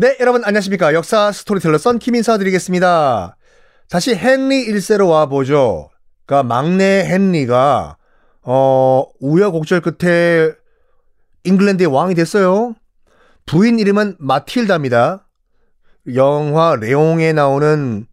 [0.00, 0.94] 네, 여러분 안녕하십니까.
[0.94, 3.36] 역사 스토리텔러 썬킴 인사드리겠습니다.
[3.90, 5.90] 다시 헨리 1세로 와보죠.
[6.24, 7.96] 그러니까 막내 헨리가
[8.42, 10.52] 어, 우여곡절 끝에
[11.42, 12.76] 잉글랜드의 왕이 됐어요.
[13.44, 15.26] 부인 이름은 마틸다입니다.
[16.14, 18.06] 영화 레옹에 나오는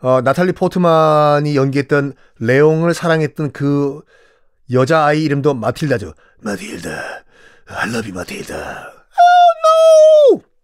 [0.00, 4.00] 어, 나탈리 포트만이 연기했던 레옹을 사랑했던 그
[4.72, 6.14] 여자아이 이름도 마틸다죠.
[6.40, 6.88] 마틸다.
[7.66, 8.54] I love you, 마틸다.
[8.56, 10.55] Oh, no!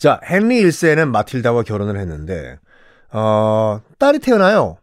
[0.00, 2.58] 자, 헨리 1세는 마틸다와 결혼을 했는데,
[3.12, 4.78] 어, 딸이 태어나요.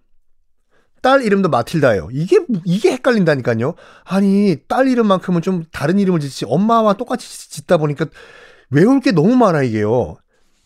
[1.02, 2.10] 딸 이름도 마틸다예요.
[2.12, 3.74] 이게, 이게 헷갈린다니까요.
[4.04, 8.06] 아니, 딸 이름만큼은 좀 다른 이름을 짓지, 엄마와 똑같이 짓다 보니까
[8.70, 10.18] 외울 게 너무 많아, 이게요.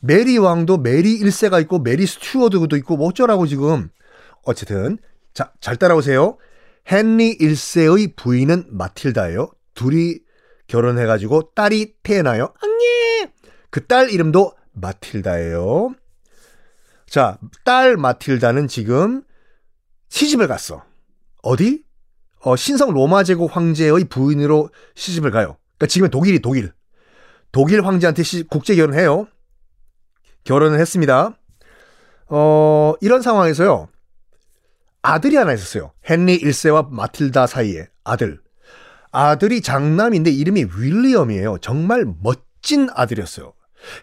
[0.02, 3.90] 메리 왕도 메리 1세가 있고, 메리 스튜어드도 있고, 뭐 어쩌라고 지금.
[4.44, 4.98] 어쨌든,
[5.34, 6.38] 자, 잘 따라오세요.
[6.92, 9.50] 헨리 1세의 부인은 마틸다예요.
[9.76, 10.20] 둘이
[10.68, 12.54] 결혼해가지고 딸이 태어나요.
[12.62, 13.32] 안녕!
[13.72, 15.96] 그 딸 이름도 마틸다예요.
[17.08, 19.24] 자, 딸 마틸다는 지금
[20.10, 20.84] 시집을 갔어.
[21.42, 21.84] 어디?
[22.42, 25.58] 어, 신성 로마 제국 황제의 부인으로 시집을 가요.
[25.78, 26.74] 그러니까 지금은 독일이 독일.
[27.52, 29.28] 독일 황제한테 시, 국제 결혼해요.
[30.44, 31.38] 결혼을 했습니다.
[32.28, 33.90] 어, 이런 상황에서요.
[35.02, 35.92] 아들이 하나 있었어요.
[36.10, 38.42] 헨리 1세와 마틸다 사이에 아들.
[39.12, 41.58] 아들이 장남인데 이름이 윌리엄이에요.
[41.60, 43.54] 정말 멋진 아들이었어요.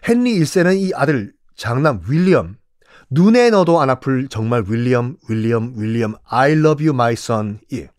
[0.07, 2.57] 헨리 1세는 이 아들 장남 윌리엄
[3.09, 7.89] 눈에 넣어도 안 아플 정말 윌리엄 윌리엄 윌리엄 I love you my son 예.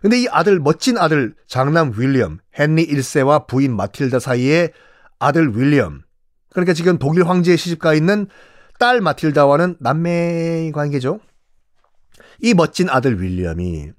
[0.00, 4.70] 근데 이 아들 멋진 아들 장남 윌리엄 헨리 1세와 부인 마틸다 사이에
[5.18, 6.02] 아들 윌리엄
[6.50, 8.28] 그러니까 지금 독일 황제의 시집가 있는
[8.78, 11.20] 딸 마틸다와는 남매 관계죠.
[12.40, 13.90] 이 멋진 아들 윌리엄이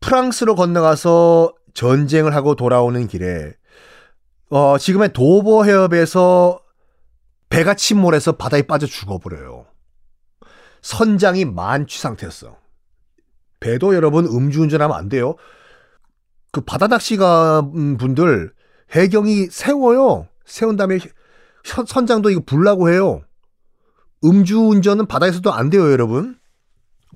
[0.00, 3.54] 프랑스로 건너가서 전쟁을 하고 돌아오는 길에
[4.48, 6.60] 어, 지금의 도보 해협에서
[7.48, 9.66] 배가 침몰해서 바다에 빠져 죽어버려요.
[10.82, 12.56] 선장이 만취 상태였어.
[13.60, 15.36] 배도 여러분 음주운전하면 안 돼요.
[16.52, 17.62] 그 바다 낚시가
[17.98, 18.52] 분들
[18.92, 20.28] 해경이 세워요.
[20.44, 20.98] 세운 다음에
[21.64, 23.22] 선장도 이거 불라고 해요.
[24.24, 26.38] 음주운전은 바다에서도 안 돼요, 여러분.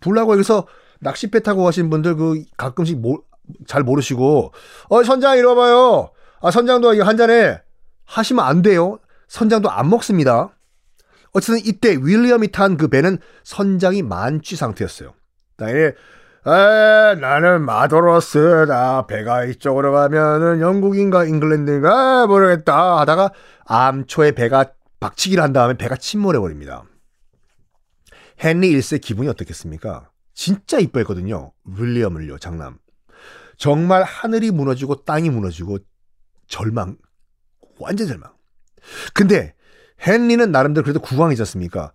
[0.00, 0.66] 불라고 여기서
[1.00, 3.22] 낚싯배 타고 가신 분들 그 가끔씩 모,
[3.66, 4.52] 잘 모르시고
[4.88, 6.10] 어 선장 이리 와봐요.
[6.40, 7.60] 아, 선장도 이거 한 잔에
[8.06, 8.98] 하시면 안 돼요.
[9.28, 10.50] 선장도 안 먹습니다.
[11.32, 15.12] 어쨌든 이때 윌리엄이 탄 그 배는 선장이 만취 상태였어요.
[15.56, 15.80] 당연히
[16.46, 19.06] 에, 나는 마도로스다.
[19.06, 23.32] 배가 이쪽으로 가면은 영국인가 잉글랜드인가 모르겠다 하다가
[23.66, 26.82] 암초에 배가 박치기를 한 다음에 배가 침몰해 버립니다.
[28.42, 30.08] 헨리 1세 기분이 어떻겠습니까?
[30.34, 31.52] 진짜 이뻐했거든요.
[31.64, 32.78] 윌리엄을요, 장남.
[33.58, 35.78] 정말 하늘이 무너지고 땅이 무너지고
[36.50, 36.98] 절망.
[37.78, 38.30] 완전 절망.
[39.14, 39.54] 근데
[40.06, 41.92] 헨리는 나름대로 그래도 국왕이지 않습니까?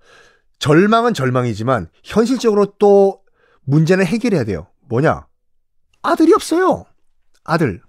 [0.57, 3.21] 절망은 절망이지만 현실적으로 또
[3.65, 4.67] 문제는 해결해야 돼요.
[4.87, 5.27] 뭐냐?
[6.01, 6.85] 아들이 없어요.
[7.43, 7.81] 아들.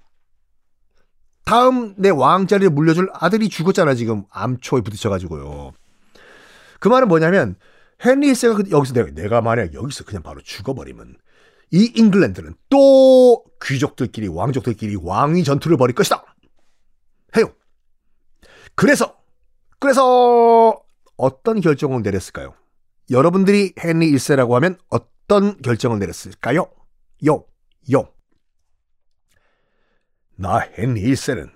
[1.44, 5.72] 다음 내 왕자리를 물려줄 아들이 죽었잖아 지금 암초에 부딪혀가지고요.
[6.80, 7.54] 그 말은 뭐냐면
[8.04, 11.16] 헨리 1세가 그 여기서 내가, 내가 만약 여기서 그냥 바로 죽어버리면
[11.70, 16.24] 이 잉글랜드는 또 귀족들끼리 왕족들끼리 왕위 전투를 벌일 것이다.
[18.76, 19.16] 그래서
[19.78, 20.80] 그래서
[21.16, 22.54] 어떤 결정을 내렸을까요?
[23.10, 26.70] 여러분들이 헨리 1세라고 하면 어떤 결정을 내렸을까요?
[27.26, 27.44] 요,
[27.92, 28.12] 요.
[30.36, 31.50] 나 헨리 1세는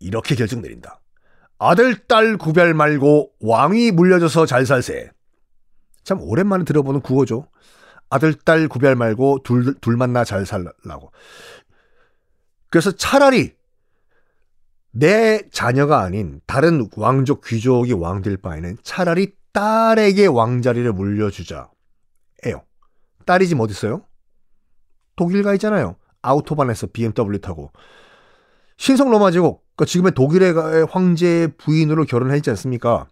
[0.00, 1.00] 이렇게 결정 내린다.
[1.58, 5.10] 아들, 딸 구별 말고 왕위 물려줘서 잘 살세.
[6.02, 7.48] 참 오랜만에 들어보는 구호죠.
[8.10, 11.12] 아들, 딸 구별 말고 둘, 둘 만나 잘 살라고.
[12.68, 13.54] 그래서 차라리
[14.92, 21.70] 내 자녀가 아닌 다른 왕족 귀족이 왕 될 바에는 차라리 딸에게 왕자리를 물려주자.
[22.46, 22.62] 에요.
[23.26, 24.02] 딸이 지금 어디 있어요?
[25.16, 25.96] 독일 가 있잖아요.
[26.22, 27.72] 아우토반에서 BMW 타고.
[28.76, 33.06] 신성 로마 제국, 그러니까 지금의 독일의 황제 부인으로 결혼했지 않습니까?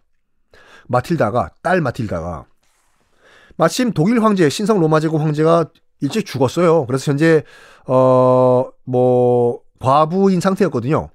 [0.87, 2.45] 마틸다가, 딸 마틸다가.
[3.57, 6.85] 마침 독일 황제, 신성 로마 제국 황제가 일찍 죽었어요.
[6.87, 7.43] 그래서 현재,
[7.87, 11.09] 어, 뭐, 과부인 상태였거든요.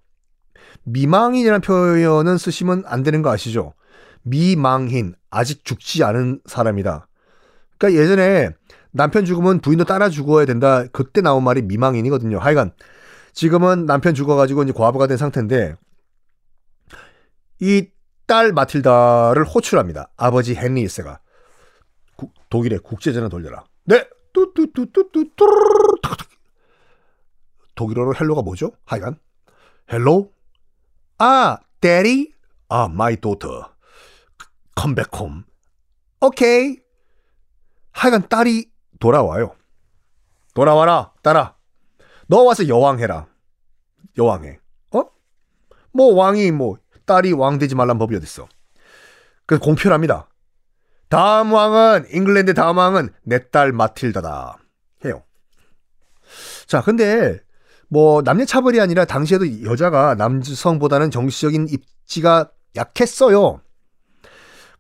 [0.85, 3.75] 미망인이라는 표현은 쓰시면 안 되는 거 아시죠?
[4.23, 7.09] 미망인, 아직 죽지 않은 사람이다.
[7.79, 8.51] 그러니까 예전에
[8.91, 10.85] 남편 죽으면 부인도 따라 죽어야 된다.
[10.93, 12.39] 그때 나온 말이 미망인이거든요.
[12.39, 12.73] 하여간
[13.33, 15.77] 지금은 남편 죽어가지고 이제 과부가 된 상태인데
[17.61, 17.97] 이
[18.27, 20.11] 딸 마틸다를 호출합니다.
[20.17, 21.19] 아버지 헨리 1세가
[22.51, 23.65] 독일에 국제전화 돌려라.
[23.85, 24.09] 네.
[24.33, 25.31] 뚜뚜뚜뚜뚜
[27.75, 28.73] 독일어로 hello가 뭐죠?
[28.85, 29.19] 하여간
[29.93, 30.31] hello
[31.19, 32.33] 아, daddy?
[32.69, 33.65] 아, my daughter.
[34.79, 35.45] come back home.
[36.21, 36.79] 오케이.
[37.93, 38.71] 하여간 딸이
[39.01, 39.55] 돌아와요.
[40.55, 41.57] 돌아와라, 딸아.
[42.29, 43.27] 너 와서 여왕해라.
[44.19, 44.59] 여왕해.
[44.95, 45.03] 어?
[45.93, 46.77] 뭐 왕이 뭐
[47.07, 48.49] 딸이 왕 되지 말란 법이 어딨어.
[49.47, 50.29] 그래서 공표합니다.
[51.09, 54.59] 다음 왕은 잉글랜드 다음 왕은 내 딸 마틸다다.
[55.05, 55.23] 해요.
[56.67, 57.39] 자, 근데
[57.89, 63.61] 뭐 남녀 차별이 아니라 당시에도 여자가 남성보다는 정치적인 입지가 약했어요.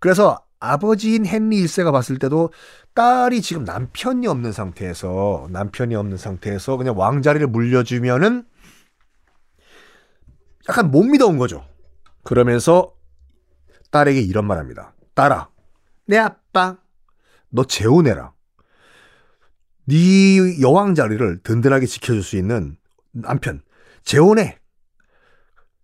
[0.00, 2.50] 그래서 아버지인 헨리 1세가 봤을 때도
[2.94, 8.44] 딸이 지금 남편이 없는 상태에서 남편이 없는 상태에서 그냥 왕자리를 물려주면은
[10.68, 11.64] 약간 못 믿어온 거죠.
[12.24, 12.94] 그러면서
[13.90, 14.94] 딸에게 이런 말 합니다.
[15.14, 15.48] 딸아,
[16.06, 16.78] 내 아빠,
[17.50, 18.32] 너 재혼해라.
[19.84, 22.76] 네 여왕 자리를 든든하게 지켜줄 수 있는
[23.22, 23.62] 남편
[24.04, 24.58] 재혼해.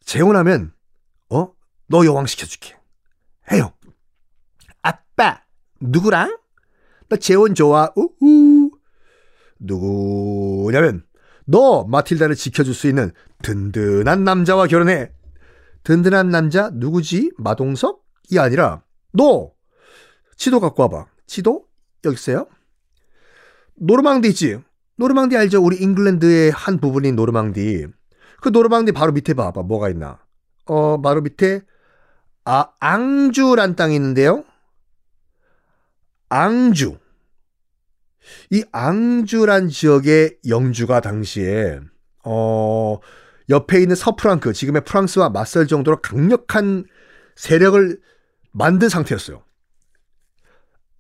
[0.05, 0.73] 재혼하면
[1.31, 1.52] 어?
[1.87, 2.76] 너 여왕 시켜줄게.
[3.50, 3.73] 해요.
[4.82, 5.43] 아빠
[5.81, 6.38] 누구랑?
[7.08, 7.93] 나 재혼 좋아.
[7.96, 8.70] 우우.
[9.58, 11.05] 누구냐면
[11.44, 13.12] 너 마틸다를 지켜줄 수 있는
[13.43, 15.12] 든든한 남자와 결혼해.
[15.84, 17.32] 든든한 남자 누구지?
[17.38, 18.82] 마동석이 아니라
[19.12, 19.52] 너
[20.37, 21.06] 지도 갖고 와봐.
[21.26, 21.67] 지도
[22.05, 22.46] 여기 있어요.
[23.76, 24.61] 노르망디 있지?
[25.02, 25.60] 노르망디 알죠?
[25.60, 27.88] 우리 잉글랜드의 한 부분인 노르망디.
[28.40, 29.62] 그 노르망디 바로 밑에 봐봐.
[29.62, 30.20] 뭐가 있나?
[30.66, 31.62] 어, 바로 밑에
[32.44, 34.44] 아, 앙주란 땅이 있는데요.
[36.28, 36.99] 앙주.
[38.50, 41.81] 이 앙주란 지역의 영주가 당시에
[42.25, 42.98] 어,
[43.48, 46.84] 옆에 있는 서프랑크, 지금의 프랑스와 맞설 정도로 강력한
[47.34, 48.00] 세력을
[48.52, 49.43] 만든 상태였어요.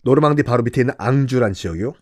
[0.02, 1.94] 노르망디 바로 밑에 있는 앙주란 지역이요.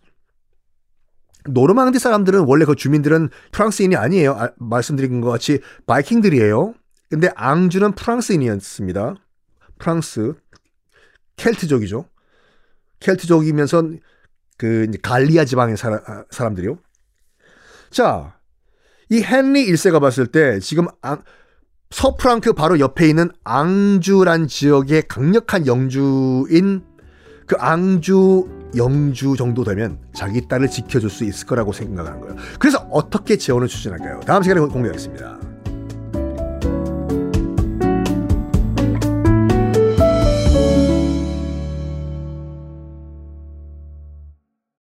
[1.45, 4.33] 노르망디 사람들은 원래 그 주민들은 프랑스인이 아니에요.
[4.33, 6.73] 아, 말씀드린 것 같이 바이킹들이에요.
[7.09, 9.15] 근데 앙주는 프랑스인이었습니다.
[9.79, 10.33] 프랑스
[11.37, 12.05] 켈트족이죠.
[12.99, 13.89] 켈트족이면서
[14.57, 16.77] 그 갈리아 지방의 사람, 아, 사람들이요.
[17.89, 18.37] 자,
[19.09, 21.21] 이 헨리 1세가 봤을 때 지금 앙,
[21.89, 26.85] 서프랑크 바로 옆에 있는 앙주란 지역의 강력한 영주인
[27.45, 32.35] 그 앙주 영주 정도 되면 자기 딸을 지켜줄 수 있을 거라고 생각하는 거예요.
[32.59, 34.21] 그래서 어떻게 재혼을 추진할까요?
[34.21, 35.50] 다음 시간에 공개하겠습니다.